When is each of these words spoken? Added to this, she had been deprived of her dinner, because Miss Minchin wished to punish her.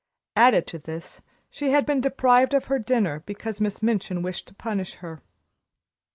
Added 0.35 0.65
to 0.65 0.79
this, 0.79 1.21
she 1.51 1.69
had 1.69 1.85
been 1.85 2.01
deprived 2.01 2.55
of 2.55 2.65
her 2.65 2.79
dinner, 2.79 3.19
because 3.27 3.61
Miss 3.61 3.83
Minchin 3.83 4.23
wished 4.23 4.47
to 4.47 4.55
punish 4.55 4.95
her. 4.95 5.21